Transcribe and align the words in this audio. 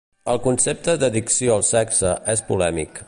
El 0.31 0.39
concepte 0.45 0.95
d'addicció 1.03 1.53
al 1.59 1.67
sexe 1.69 2.15
és 2.35 2.43
polèmic. 2.51 2.99